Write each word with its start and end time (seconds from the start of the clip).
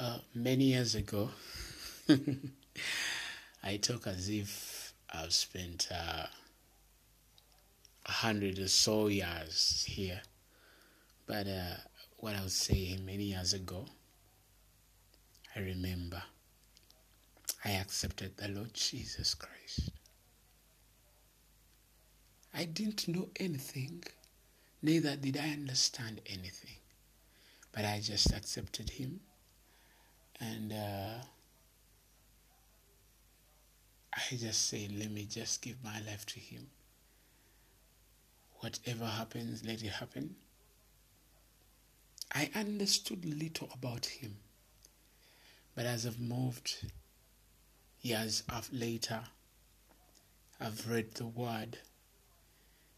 Uh, 0.00 0.16
many 0.34 0.64
years 0.64 0.94
ago, 0.94 1.28
I 3.62 3.76
talk 3.76 4.06
as 4.06 4.30
if 4.30 4.94
I've 5.12 5.34
spent 5.34 5.88
uh, 5.92 6.24
a 8.06 8.10
hundred 8.10 8.58
or 8.60 8.68
so 8.68 9.08
years 9.08 9.84
here. 9.86 10.22
But 11.26 11.46
uh, 11.46 11.74
what 12.16 12.34
I 12.34 12.42
was 12.42 12.54
saying 12.54 13.04
many 13.04 13.24
years 13.24 13.52
ago, 13.52 13.84
I 15.54 15.60
remember 15.60 16.22
I 17.62 17.72
accepted 17.72 18.38
the 18.38 18.48
Lord 18.48 18.72
Jesus 18.72 19.34
Christ. 19.34 19.90
I 22.54 22.64
didn't 22.64 23.06
know 23.06 23.28
anything, 23.38 24.02
neither 24.80 25.14
did 25.16 25.36
I 25.36 25.50
understand 25.50 26.22
anything, 26.24 26.78
but 27.70 27.84
I 27.84 28.00
just 28.02 28.32
accepted 28.32 28.88
Him 28.88 29.20
and 30.40 30.72
uh, 30.72 31.22
I 34.14 34.36
just 34.36 34.68
say, 34.68 34.88
let 34.96 35.10
me 35.10 35.26
just 35.26 35.60
give 35.62 35.76
my 35.84 36.00
life 36.06 36.24
to 36.26 36.40
Him. 36.40 36.66
Whatever 38.60 39.04
happens, 39.04 39.64
let 39.64 39.82
it 39.82 39.88
happen. 39.88 40.34
I 42.34 42.50
understood 42.54 43.24
little 43.24 43.68
about 43.74 44.06
Him, 44.06 44.36
but 45.74 45.84
as 45.84 46.06
I've 46.06 46.20
moved 46.20 46.86
years 48.02 48.42
later, 48.72 49.20
I've 50.60 50.88
read 50.88 51.14
the 51.14 51.26
Word 51.26 51.78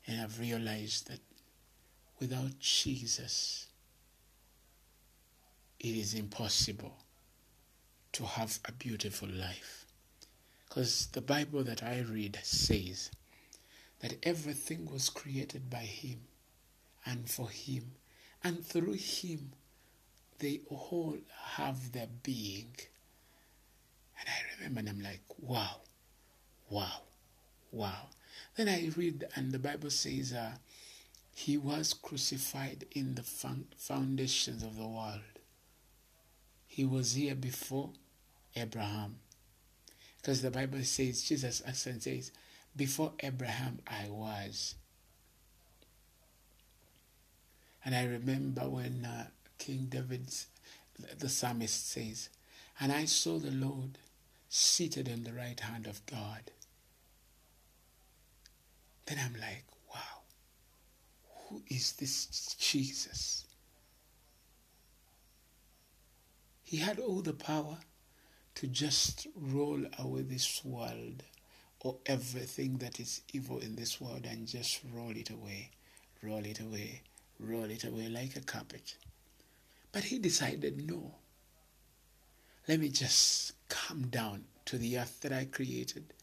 and 0.06 0.20
I've 0.20 0.38
realized 0.38 1.08
that 1.08 1.20
without 2.20 2.58
Jesus, 2.60 3.68
it 5.80 5.96
is 5.96 6.14
impossible 6.14 6.96
to 8.12 8.24
have 8.24 8.58
a 8.66 8.72
beautiful 8.72 9.28
life. 9.28 9.86
Because 10.68 11.06
the 11.12 11.20
Bible 11.20 11.64
that 11.64 11.82
I 11.82 12.00
read 12.00 12.38
says 12.42 13.10
that 14.00 14.16
everything 14.22 14.90
was 14.90 15.08
created 15.08 15.70
by 15.70 15.78
Him 15.78 16.20
and 17.04 17.28
for 17.28 17.48
Him, 17.48 17.92
and 18.42 18.64
through 18.64 18.94
Him 18.94 19.52
they 20.38 20.60
all 20.68 21.16
have 21.54 21.92
their 21.92 22.08
being. 22.22 22.74
And 24.18 24.28
I 24.28 24.56
remember 24.56 24.80
and 24.80 24.88
I'm 24.88 25.02
like, 25.02 25.22
wow, 25.38 25.80
wow, 26.68 27.02
wow. 27.70 28.08
Then 28.56 28.68
I 28.68 28.90
read, 28.96 29.24
and 29.36 29.52
the 29.52 29.58
Bible 29.58 29.90
says, 29.90 30.32
uh, 30.32 30.52
He 31.34 31.56
was 31.56 31.94
crucified 31.94 32.86
in 32.92 33.14
the 33.14 33.22
foundations 33.22 34.62
of 34.62 34.76
the 34.76 34.86
world. 34.86 35.20
He 36.66 36.84
was 36.84 37.12
here 37.14 37.34
before 37.34 37.90
Abraham. 38.56 39.16
Because 40.20 40.42
the 40.42 40.50
Bible 40.50 40.82
says, 40.84 41.22
Jesus 41.22 41.62
actually 41.66 42.00
says, 42.00 42.32
Before 42.76 43.12
Abraham 43.20 43.80
I 43.86 44.08
was. 44.08 44.76
And 47.84 47.94
I 47.94 48.04
remember 48.04 48.68
when 48.68 49.04
uh, 49.04 49.26
King 49.58 49.86
David's, 49.88 50.46
the 51.18 51.28
psalmist 51.28 51.90
says, 51.90 52.28
And 52.78 52.92
I 52.92 53.06
saw 53.06 53.38
the 53.38 53.50
Lord 53.50 53.98
seated 54.48 55.10
on 55.10 55.24
the 55.24 55.32
right 55.32 55.58
hand 55.58 55.86
of 55.86 56.04
God. 56.04 56.50
Then 59.06 59.18
I'm 59.18 59.32
like, 59.40 59.64
wow, 59.92 60.20
who 61.48 61.62
is 61.68 61.92
this 61.92 62.54
Jesus? 62.58 63.46
He 66.62 66.76
had 66.76 66.98
all 66.98 67.22
the 67.22 67.32
power 67.32 67.78
to 68.54 68.66
just 68.66 69.26
roll 69.34 69.82
away 69.98 70.22
this 70.22 70.64
world 70.64 71.22
or 71.80 71.96
everything 72.06 72.78
that 72.78 73.00
is 73.00 73.22
evil 73.32 73.58
in 73.58 73.76
this 73.76 74.00
world 74.00 74.24
and 74.24 74.46
just 74.46 74.80
roll 74.94 75.10
it 75.10 75.30
away, 75.30 75.70
roll 76.22 76.44
it 76.44 76.60
away, 76.60 77.02
roll 77.40 77.64
it 77.64 77.84
away 77.84 78.08
like 78.08 78.36
a 78.36 78.40
carpet. 78.40 78.96
But 79.90 80.04
he 80.04 80.18
decided, 80.18 80.88
no. 80.88 81.14
Let 82.68 82.78
me 82.78 82.88
just 82.88 83.52
come 83.68 84.06
down 84.06 84.44
to 84.66 84.78
the 84.78 84.98
earth 84.98 85.20
that 85.22 85.32
I 85.32 85.46
created. 85.46 86.14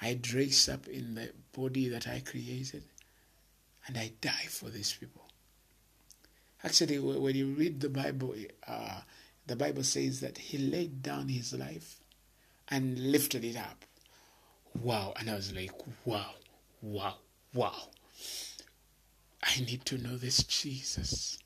I 0.00 0.14
dress 0.14 0.68
up 0.68 0.86
in 0.86 1.14
the 1.14 1.32
body 1.52 1.88
that 1.88 2.06
I 2.06 2.20
created 2.20 2.84
and 3.86 3.96
I 3.96 4.12
die 4.20 4.46
for 4.48 4.68
these 4.68 4.92
people. 4.92 5.22
Actually, 6.62 6.98
when 6.98 7.34
you 7.34 7.46
read 7.54 7.80
the 7.80 7.88
Bible, 7.88 8.34
uh, 8.66 9.00
the 9.48 9.56
Bible 9.56 9.82
says 9.82 10.20
that 10.20 10.36
he 10.36 10.58
laid 10.58 11.02
down 11.02 11.28
his 11.28 11.54
life 11.54 11.96
and 12.68 12.98
lifted 12.98 13.44
it 13.44 13.56
up. 13.56 13.84
Wow. 14.78 15.14
And 15.18 15.30
I 15.30 15.34
was 15.34 15.54
like, 15.54 15.72
wow, 16.04 16.34
wow, 16.82 17.14
wow. 17.54 17.88
I 19.42 19.60
need 19.60 19.86
to 19.86 19.96
know 19.96 20.16
this 20.16 20.42
Jesus. 20.44 21.38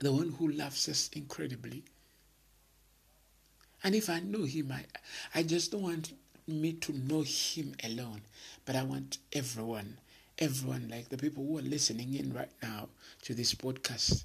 The 0.00 0.12
one 0.12 0.34
who 0.38 0.48
loves 0.48 0.88
us 0.90 1.08
incredibly. 1.14 1.84
And 3.82 3.94
if 3.94 4.10
I 4.10 4.20
know 4.20 4.44
him, 4.44 4.70
I, 4.72 4.84
I 5.34 5.42
just 5.42 5.72
don't 5.72 5.82
want 5.82 6.12
me 6.46 6.74
to 6.74 6.92
know 6.92 7.22
him 7.22 7.74
alone, 7.82 8.20
but 8.66 8.76
I 8.76 8.82
want 8.82 9.18
everyone, 9.32 9.96
everyone, 10.38 10.88
like 10.90 11.08
the 11.08 11.16
people 11.16 11.46
who 11.46 11.58
are 11.58 11.62
listening 11.62 12.14
in 12.14 12.34
right 12.34 12.50
now 12.62 12.88
to 13.22 13.34
this 13.34 13.54
podcast, 13.54 14.24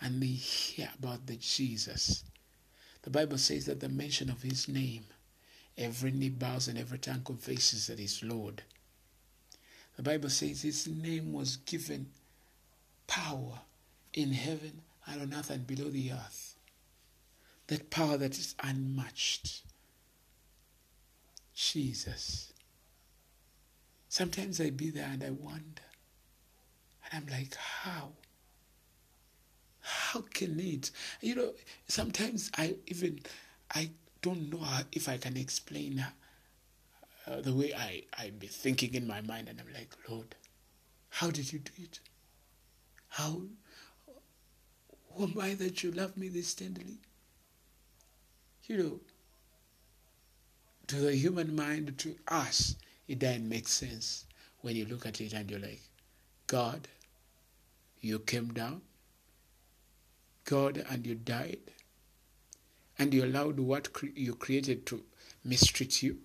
and 0.00 0.22
they 0.22 0.26
hear 0.26 0.90
about 0.98 1.26
the 1.26 1.36
Jesus. 1.36 2.24
The 3.02 3.10
Bible 3.10 3.38
says 3.38 3.66
that 3.66 3.80
the 3.80 3.88
mention 3.88 4.30
of 4.30 4.42
his 4.42 4.68
name, 4.68 5.04
every 5.78 6.10
knee 6.10 6.28
bows 6.28 6.68
and 6.68 6.78
every 6.78 6.98
tongue 6.98 7.22
confesses 7.24 7.86
that 7.86 7.98
he's 7.98 8.22
Lord. 8.22 8.62
The 9.96 10.02
Bible 10.02 10.28
says 10.28 10.62
his 10.62 10.86
name 10.86 11.32
was 11.32 11.56
given 11.56 12.06
power 13.06 13.60
in 14.12 14.32
heaven 14.32 14.82
and 15.06 15.22
on 15.22 15.38
earth 15.38 15.50
and 15.50 15.66
below 15.66 15.88
the 15.88 16.12
earth. 16.12 16.56
That 17.68 17.90
power 17.90 18.16
that 18.16 18.38
is 18.38 18.54
unmatched. 18.62 19.62
Jesus. 21.54 22.52
Sometimes 24.08 24.60
I 24.60 24.70
be 24.70 24.90
there 24.90 25.08
and 25.10 25.22
I 25.22 25.30
wonder. 25.30 25.82
And 27.04 27.24
I'm 27.24 27.38
like, 27.38 27.54
how? 27.54 28.12
How 29.86 30.22
can 30.34 30.58
it? 30.58 30.90
You 31.20 31.34
know 31.36 31.52
sometimes 31.88 32.50
i 32.56 32.74
even 32.86 33.20
i 33.74 33.90
don't 34.22 34.50
know 34.50 34.66
if 34.92 35.08
i 35.08 35.16
can 35.16 35.36
explain 35.36 36.04
uh, 37.26 37.40
the 37.40 37.54
way 37.54 37.72
i 37.74 38.02
i 38.18 38.30
be 38.30 38.46
thinking 38.48 38.94
in 38.94 39.06
my 39.06 39.20
mind 39.20 39.48
and 39.48 39.60
i'm 39.60 39.72
like 39.72 39.94
lord 40.08 40.34
how 41.08 41.30
did 41.30 41.50
you 41.52 41.58
do 41.60 41.72
it? 41.82 42.00
How 43.08 43.42
who 45.12 45.24
am 45.24 45.38
i 45.40 45.54
that 45.54 45.82
you 45.82 45.90
love 45.92 46.16
me 46.16 46.28
this 46.28 46.54
tenderly? 46.54 46.98
You 48.66 48.76
know 48.78 49.00
to 50.88 50.96
the 50.96 51.16
human 51.16 51.54
mind 51.54 51.96
to 51.98 52.14
us 52.28 52.76
it 53.08 53.18
doesn't 53.18 53.48
make 53.48 53.68
sense 53.68 54.24
when 54.60 54.76
you 54.76 54.84
look 54.86 55.06
at 55.06 55.20
it 55.20 55.32
and 55.32 55.50
you're 55.50 55.60
like 55.60 55.80
god 56.46 56.86
you 58.00 58.18
came 58.20 58.52
down 58.52 58.80
God 60.46 60.84
and 60.88 61.06
you 61.06 61.14
died 61.16 61.58
and 62.98 63.12
you 63.12 63.24
allowed 63.24 63.60
what 63.60 63.92
cre- 63.92 64.06
you 64.14 64.34
created 64.34 64.86
to 64.86 65.04
mistreat 65.44 66.02
you, 66.02 66.18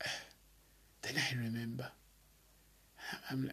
then 1.02 1.14
I 1.16 1.36
remember 1.36 1.88
I'm, 3.30 3.52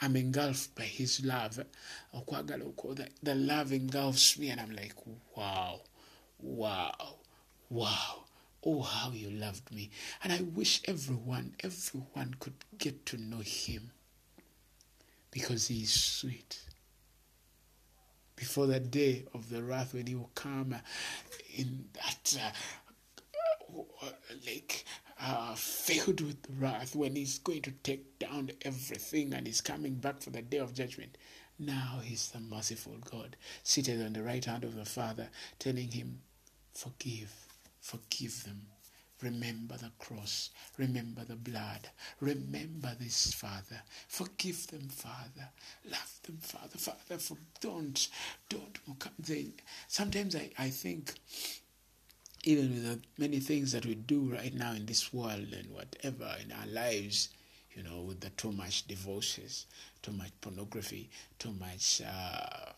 I'm 0.00 0.16
engulfed 0.16 0.74
by 0.74 0.82
His 0.82 1.24
love. 1.24 1.60
The 2.12 3.34
love 3.34 3.72
engulfs 3.72 4.38
me, 4.38 4.50
and 4.50 4.60
I'm 4.60 4.72
like, 4.72 4.94
wow, 5.36 5.80
wow, 6.40 7.14
wow. 7.68 8.24
Oh, 8.64 8.82
how 8.82 9.10
you 9.12 9.30
loved 9.30 9.72
me. 9.72 9.90
And 10.22 10.32
I 10.32 10.42
wish 10.42 10.82
everyone, 10.86 11.54
everyone 11.62 12.34
could 12.40 12.64
get 12.76 13.06
to 13.06 13.16
know 13.16 13.38
Him 13.38 13.92
because 15.30 15.68
He 15.68 15.82
is 15.82 15.92
sweet 15.92 16.60
before 18.40 18.66
the 18.66 18.80
day 18.80 19.22
of 19.34 19.50
the 19.50 19.62
wrath 19.62 19.92
when 19.92 20.06
he 20.06 20.14
will 20.14 20.30
come 20.34 20.74
in 21.54 21.84
that 21.92 22.38
uh, 22.42 24.06
like 24.46 24.86
uh, 25.20 25.54
filled 25.54 26.22
with 26.22 26.38
wrath 26.58 26.96
when 26.96 27.14
he's 27.14 27.38
going 27.38 27.60
to 27.60 27.70
take 27.70 28.18
down 28.18 28.50
everything 28.62 29.34
and 29.34 29.46
he's 29.46 29.60
coming 29.60 29.94
back 29.94 30.22
for 30.22 30.30
the 30.30 30.40
day 30.40 30.56
of 30.56 30.72
judgment. 30.72 31.18
Now 31.58 32.00
he's 32.02 32.30
the 32.30 32.40
merciful 32.40 32.96
God, 33.10 33.36
seated 33.62 34.00
on 34.00 34.14
the 34.14 34.22
right 34.22 34.42
hand 34.42 34.64
of 34.64 34.74
the 34.74 34.86
Father, 34.86 35.28
telling 35.58 35.90
him, 35.90 36.22
Forgive, 36.72 37.34
forgive 37.82 38.44
them, 38.44 38.62
Remember 39.22 39.76
the 39.76 39.90
cross. 39.98 40.50
Remember 40.78 41.24
the 41.24 41.36
blood. 41.36 41.88
Remember 42.20 42.94
this, 42.98 43.32
Father. 43.34 43.82
Forgive 44.08 44.66
them, 44.68 44.88
Father. 44.88 45.48
Love 45.90 46.18
them, 46.24 46.38
Father. 46.40 46.78
Father, 46.78 47.18
for 47.18 47.36
don't, 47.60 48.08
don't. 48.48 48.78
They, 49.18 49.48
sometimes 49.88 50.34
I, 50.36 50.50
I 50.58 50.70
think, 50.70 51.14
even 52.44 52.70
with 52.70 52.84
the 52.84 52.98
many 53.18 53.40
things 53.40 53.72
that 53.72 53.84
we 53.86 53.94
do 53.94 54.32
right 54.32 54.54
now 54.54 54.72
in 54.72 54.86
this 54.86 55.12
world 55.12 55.52
and 55.52 55.70
whatever 55.70 56.34
in 56.42 56.52
our 56.52 56.66
lives, 56.66 57.28
you 57.74 57.82
know, 57.82 58.00
with 58.00 58.20
the 58.20 58.30
too 58.30 58.52
much 58.52 58.86
divorces, 58.86 59.66
too 60.02 60.12
much 60.12 60.30
pornography, 60.40 61.10
too 61.38 61.52
much 61.52 62.00
uh, 62.06 62.72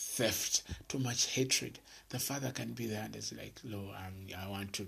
theft, 0.00 0.62
too 0.88 0.98
much 0.98 1.26
hatred, 1.26 1.78
the 2.08 2.18
father 2.18 2.50
can 2.50 2.72
be 2.72 2.86
there 2.86 3.04
and 3.04 3.14
it's 3.14 3.32
like, 3.32 3.54
Lord, 3.64 3.94
i 4.36 4.48
want 4.48 4.72
to 4.74 4.86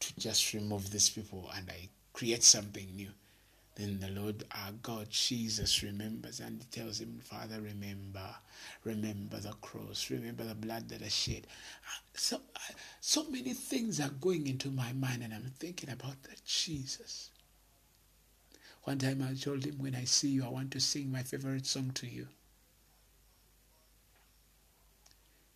to 0.00 0.20
just 0.20 0.54
remove 0.54 0.90
these 0.90 1.10
people 1.10 1.50
and 1.56 1.68
I 1.68 1.88
create 2.12 2.44
something 2.44 2.86
new. 2.94 3.10
Then 3.74 3.98
the 3.98 4.20
Lord 4.20 4.44
our 4.52 4.72
God 4.82 5.10
Jesus 5.10 5.82
remembers 5.82 6.38
and 6.40 6.70
tells 6.70 7.00
him, 7.00 7.20
Father, 7.22 7.60
remember, 7.60 8.28
remember 8.84 9.38
the 9.38 9.52
cross, 9.60 10.08
remember 10.10 10.44
the 10.44 10.54
blood 10.54 10.88
that 10.88 11.02
I 11.02 11.08
shed. 11.08 11.46
Ah, 11.84 12.00
so, 12.14 12.40
ah, 12.56 12.74
so 13.00 13.24
many 13.30 13.54
things 13.54 14.00
are 14.00 14.08
going 14.20 14.46
into 14.46 14.68
my 14.68 14.92
mind 14.92 15.22
and 15.24 15.34
I'm 15.34 15.52
thinking 15.58 15.90
about 15.90 16.22
that 16.24 16.44
Jesus. 16.44 17.30
One 18.84 18.98
time 18.98 19.26
I 19.28 19.34
told 19.34 19.64
him, 19.64 19.78
when 19.78 19.96
I 19.96 20.04
see 20.04 20.28
you, 20.28 20.44
I 20.44 20.48
want 20.48 20.70
to 20.72 20.80
sing 20.80 21.10
my 21.10 21.22
favorite 21.22 21.66
song 21.66 21.90
to 21.94 22.06
you. 22.06 22.28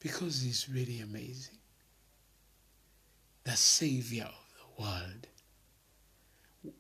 Because 0.02 0.42
he's 0.42 0.68
really 0.68 1.00
amazing. 1.00 1.58
The 3.44 3.56
Savior 3.56 4.24
of 4.28 4.52
the 4.58 4.82
world. 4.82 5.26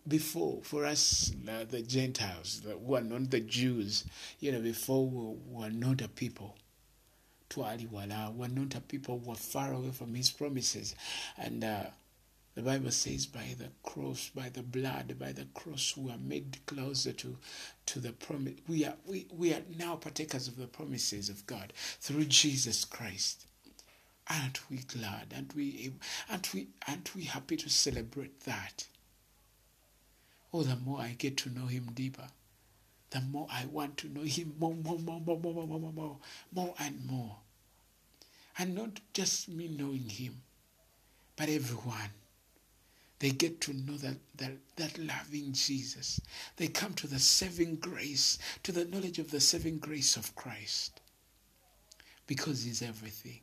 Before, 0.06 0.60
for 0.62 0.84
us, 0.84 1.32
the 1.70 1.82
Gentiles, 1.82 2.62
who 2.64 2.94
are 2.94 3.00
not 3.00 3.30
the 3.30 3.40
Jews, 3.40 4.04
you 4.40 4.52
know, 4.52 4.60
before 4.60 5.08
we 5.08 5.36
were 5.48 5.70
not 5.70 6.00
a 6.02 6.08
people. 6.08 6.56
Twaliwala, 7.50 8.34
were 8.34 8.48
not 8.48 8.74
a 8.76 8.80
people 8.80 9.18
who 9.18 9.30
were 9.30 9.36
far 9.36 9.72
away 9.72 9.90
from 9.90 10.14
his 10.14 10.30
promises. 10.30 10.94
And 11.36 11.64
uh, 11.64 11.84
the 12.54 12.62
Bible 12.62 12.90
says, 12.90 13.24
by 13.24 13.54
the 13.58 13.70
cross, 13.82 14.30
by 14.34 14.50
the 14.50 14.62
blood, 14.62 15.18
by 15.18 15.32
the 15.32 15.46
cross, 15.54 15.96
we 15.96 16.10
are 16.10 16.18
made 16.18 16.58
closer 16.66 17.12
to, 17.12 17.38
to 17.86 17.98
the 17.98 18.12
promise. 18.12 18.54
We 18.68 18.84
are, 18.84 18.96
we, 19.06 19.26
we 19.34 19.54
are 19.54 19.62
now 19.78 19.96
partakers 19.96 20.48
of 20.48 20.58
the 20.58 20.66
promises 20.66 21.30
of 21.30 21.46
God 21.46 21.72
through 21.74 22.26
Jesus 22.26 22.84
Christ. 22.84 23.46
Aren't 24.28 24.70
we 24.70 24.78
glad? 24.78 25.32
Aren't 25.34 25.54
we, 25.54 25.92
aren't 26.30 26.52
we, 26.52 26.68
aren't 26.86 27.14
we 27.14 27.24
happy 27.24 27.56
to 27.56 27.70
celebrate 27.70 28.40
that? 28.40 28.86
Oh, 30.52 30.62
the 30.62 30.76
more 30.76 31.00
I 31.00 31.14
get 31.16 31.38
to 31.38 31.50
know 31.50 31.66
Him 31.66 31.88
deeper, 31.94 32.28
the 33.10 33.22
more 33.22 33.46
I 33.50 33.64
want 33.64 33.96
to 33.98 34.08
know 34.08 34.22
Him 34.22 34.54
more, 34.58 34.74
more, 34.74 34.98
more, 34.98 35.20
more, 35.20 35.38
more, 35.38 35.54
more, 35.54 35.66
more, 35.66 35.92
more, 35.92 36.16
more 36.52 36.74
and 36.78 37.06
more. 37.06 37.36
And 38.58 38.74
not 38.74 39.00
just 39.14 39.48
me 39.48 39.68
knowing 39.68 40.10
Him, 40.10 40.42
but 41.34 41.48
everyone 41.48 42.10
they 43.22 43.30
get 43.30 43.60
to 43.60 43.72
know 43.72 43.96
that, 43.98 44.16
that, 44.34 44.50
that 44.74 44.98
loving 44.98 45.52
Jesus. 45.52 46.20
They 46.56 46.66
come 46.66 46.92
to 46.94 47.06
the 47.06 47.20
saving 47.20 47.76
grace, 47.76 48.36
to 48.64 48.72
the 48.72 48.84
knowledge 48.84 49.20
of 49.20 49.30
the 49.30 49.38
saving 49.38 49.78
grace 49.78 50.16
of 50.16 50.34
Christ. 50.34 51.00
Because 52.26 52.64
He's 52.64 52.82
everything. 52.82 53.38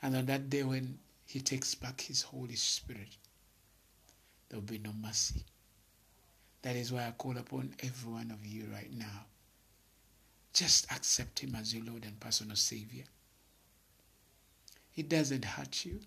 And 0.00 0.16
on 0.16 0.24
that 0.26 0.48
day 0.48 0.62
when 0.62 0.98
He 1.26 1.40
takes 1.40 1.74
back 1.74 2.00
His 2.00 2.22
Holy 2.22 2.54
Spirit, 2.54 3.18
there 4.48 4.58
will 4.58 4.66
be 4.66 4.78
no 4.78 4.94
mercy. 4.94 5.44
That 6.62 6.74
is 6.74 6.90
why 6.90 7.06
I 7.06 7.10
call 7.10 7.36
upon 7.36 7.74
every 7.82 8.10
one 8.10 8.30
of 8.30 8.46
you 8.46 8.64
right 8.72 8.96
now. 8.96 9.26
Just 10.54 10.90
accept 10.90 11.40
Him 11.40 11.54
as 11.54 11.74
your 11.74 11.84
Lord 11.84 12.04
and 12.06 12.18
personal 12.18 12.56
Savior. 12.56 13.04
He 14.90 15.02
doesn't 15.02 15.44
hurt 15.44 15.84
you, 15.84 16.00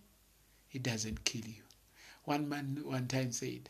He 0.68 0.80
doesn't 0.80 1.24
kill 1.24 1.46
you. 1.46 1.62
One 2.26 2.48
man 2.48 2.80
one 2.84 3.08
time 3.08 3.32
said, 3.34 3.70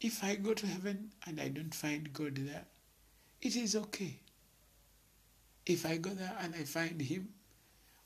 If 0.00 0.22
I 0.22 0.36
go 0.36 0.54
to 0.54 0.66
heaven 0.66 1.10
and 1.26 1.40
I 1.40 1.48
don't 1.48 1.74
find 1.74 2.12
God 2.12 2.36
there, 2.36 2.66
it 3.40 3.56
is 3.56 3.74
okay. 3.74 4.20
If 5.66 5.84
I 5.84 5.96
go 5.96 6.10
there 6.10 6.36
and 6.40 6.54
I 6.54 6.64
find 6.64 7.00
Him, 7.00 7.30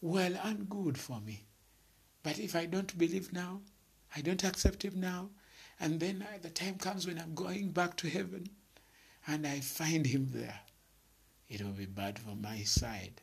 well 0.00 0.38
and 0.42 0.68
good 0.70 0.96
for 0.98 1.20
me. 1.20 1.44
But 2.22 2.38
if 2.38 2.56
I 2.56 2.66
don't 2.66 2.96
believe 2.96 3.32
now, 3.32 3.60
I 4.14 4.22
don't 4.22 4.44
accept 4.44 4.82
Him 4.82 5.00
now, 5.00 5.28
and 5.78 6.00
then 6.00 6.26
the 6.40 6.50
time 6.50 6.76
comes 6.76 7.06
when 7.06 7.18
I'm 7.18 7.34
going 7.34 7.70
back 7.70 7.96
to 7.98 8.08
heaven 8.08 8.48
and 9.26 9.46
I 9.46 9.60
find 9.60 10.06
Him 10.06 10.28
there, 10.32 10.60
it 11.48 11.60
will 11.62 11.72
be 11.72 11.86
bad 11.86 12.18
for 12.18 12.34
my 12.34 12.62
side. 12.62 13.20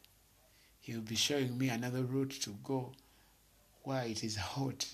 He 0.80 0.94
will 0.94 1.02
be 1.02 1.16
showing 1.16 1.58
me 1.58 1.70
another 1.70 2.04
route 2.04 2.38
to 2.42 2.52
go 2.64 2.92
where 3.82 4.04
it 4.04 4.24
is 4.24 4.36
hot 4.36 4.86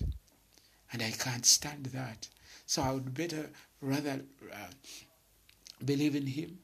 and 0.92 1.02
I 1.02 1.10
can't 1.10 1.46
stand 1.46 1.86
that. 1.86 2.28
So 2.66 2.82
I 2.82 2.92
would 2.92 3.14
better 3.14 3.50
rather 3.80 4.22
uh, 4.52 4.56
believe 5.84 6.14
in 6.14 6.26
Him. 6.26 6.58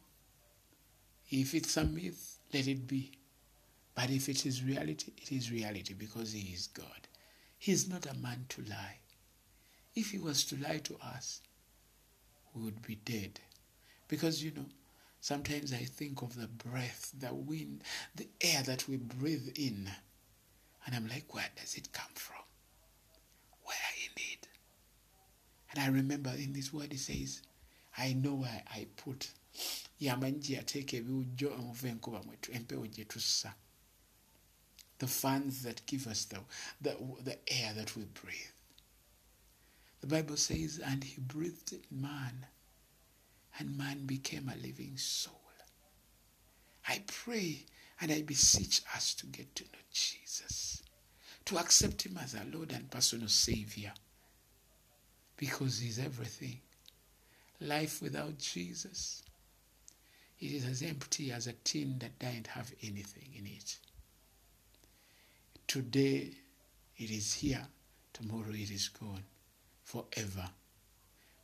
If 1.31 1.55
it's 1.55 1.77
a 1.77 1.85
myth, 1.85 2.39
let 2.53 2.67
it 2.67 2.87
be. 2.87 3.13
But 3.95 4.11
if 4.11 4.29
it 4.29 4.47
is 4.47 4.63
reality, 4.63 5.13
it 5.17 5.33
is 5.33 5.51
reality 5.51 5.95
because 5.95 6.33
He 6.33 6.53
is 6.53 6.69
God. 6.69 7.09
He 7.59 7.73
is 7.73 7.89
not 7.89 8.07
a 8.07 8.15
man 8.15 8.47
to 8.51 8.63
lie. 8.63 8.99
If 9.95 10.11
He 10.11 10.19
was 10.19 10.45
to 10.47 10.57
lie 10.57 10.79
to 10.85 10.97
us, 11.03 11.41
we 12.55 12.63
would 12.63 12.83
be 12.83 12.97
dead. 12.97 13.41
Because, 14.09 14.45
you 14.45 14.53
know, 14.55 14.67
sometimes 15.21 15.73
I 15.73 15.85
think 15.85 16.23
of 16.23 16.37
the 16.37 16.47
breath, 16.47 17.13
the 17.19 17.35
wind, 17.35 17.83
the 18.15 18.29
air 18.41 18.63
that 18.63 18.89
we 18.89 18.97
breathe 18.97 19.49
in, 19.57 19.91
and 20.85 20.95
I'm 20.95 21.09
like, 21.09 21.35
where 21.35 21.51
does 21.57 21.75
it 21.75 21.93
come 21.93 22.13
from? 22.15 22.45
Where 23.65 23.77
and 25.77 25.85
I 25.85 25.89
remember 25.89 26.31
in 26.31 26.53
this 26.53 26.73
word 26.73 26.93
it 26.93 26.99
says, 26.99 27.43
I 27.99 28.15
know 28.15 28.35
where 28.35 28.63
I 28.75 28.87
put. 28.97 29.31
The 29.99 30.09
fans 35.07 35.63
that 35.63 35.87
give 35.87 36.07
us 36.07 36.25
the, 36.25 36.39
the, 36.81 36.97
the 37.23 37.39
air 37.53 37.73
that 37.75 37.97
we 37.97 38.05
breathe. 38.05 38.35
The 40.01 40.07
bible 40.07 40.37
says 40.37 40.81
and 40.85 41.05
he 41.05 41.21
breathed 41.21 41.73
in 41.73 41.83
man 41.91 42.47
and 43.59 43.77
man 43.77 44.07
became 44.07 44.49
a 44.53 44.57
living 44.57 44.97
soul. 44.97 45.41
I 46.89 47.03
pray 47.07 47.67
and 48.01 48.13
i 48.13 48.23
beseech 48.23 48.83
us 48.95 49.15
to 49.15 49.27
get 49.27 49.55
to 49.55 49.65
know 49.65 49.79
jesus 49.93 50.83
to 51.45 51.59
accept 51.59 52.03
him 52.05 52.19
as 52.23 52.35
our 52.35 52.45
lord 52.53 52.73
and 52.73 52.91
personal 52.91 53.29
savior 53.29 53.93
because 55.37 55.79
He's 55.79 55.99
everything. 55.99 56.61
Life 57.61 58.03
without 58.03 58.39
Jesus, 58.39 59.23
it 60.39 60.53
is 60.53 60.67
as 60.67 60.83
empty 60.83 61.33
as 61.33 61.47
a 61.47 61.53
tin 61.53 61.99
that 62.01 62.19
doesn't 62.19 62.49
have 62.49 62.73
anything 62.83 63.29
in 63.37 63.47
it. 63.47 63.79
Today 65.67 66.31
it 66.99 67.11
is 67.11 67.35
here, 67.35 67.67
tomorrow 68.13 68.51
it 68.51 68.71
is 68.71 68.89
gone, 68.89 69.25
forever. 69.83 70.49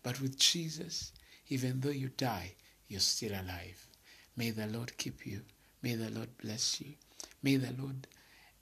But 0.02 0.20
with 0.20 0.38
Jesus, 0.38 1.12
even 1.48 1.80
though 1.80 1.90
you 1.90 2.08
die, 2.08 2.54
you're 2.88 3.00
still 3.00 3.32
alive. 3.32 3.86
May 4.36 4.50
the 4.50 4.66
Lord 4.66 4.96
keep 4.96 5.26
you. 5.26 5.42
May 5.82 5.94
the 5.94 6.10
Lord 6.10 6.36
bless 6.38 6.80
you. 6.80 6.94
May 7.42 7.56
the 7.56 7.74
Lord 7.80 8.06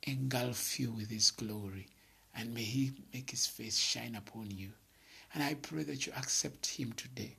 engulf 0.05 0.79
you 0.81 0.93
with 0.93 1.11
His 1.11 1.31
glory. 1.31 1.89
And 2.35 2.55
may 2.55 2.63
He 2.63 2.93
make 3.13 3.31
His 3.31 3.47
face 3.47 3.79
shine 3.79 4.15
upon 4.15 4.51
you. 4.51 4.71
And 5.33 5.43
I 5.43 5.55
pray 5.55 5.85
that 5.85 6.07
you 6.07 6.13
accept 6.17 6.67
Him 6.67 6.93
today 6.93 7.37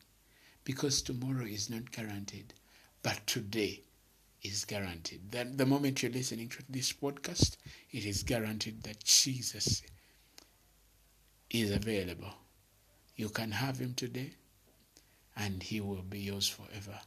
because 0.63 1.01
tomorrow 1.01 1.45
is 1.45 1.69
not 1.69 1.91
guaranteed, 1.91 2.53
but 3.03 3.25
today 3.27 3.81
is 4.43 4.65
guaranteed. 4.65 5.31
That 5.31 5.57
the 5.57 5.65
moment 5.65 6.01
you're 6.01 6.11
listening 6.11 6.49
to 6.49 6.63
this 6.69 6.93
podcast, 6.93 7.57
it 7.91 8.05
is 8.05 8.23
guaranteed 8.23 8.83
that 8.83 9.03
Jesus 9.03 9.81
is 11.49 11.71
available. 11.71 12.33
You 13.15 13.29
can 13.29 13.51
have 13.51 13.79
Him 13.79 13.93
today, 13.93 14.31
and 15.35 15.61
He 15.61 15.81
will 15.81 16.03
be 16.03 16.19
yours 16.19 16.47
forever. 16.47 16.99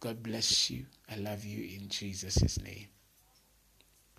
God 0.00 0.22
bless 0.22 0.70
you. 0.70 0.86
I 1.10 1.16
love 1.16 1.44
you 1.44 1.76
in 1.76 1.88
Jesus' 1.88 2.60
name. 2.60 2.88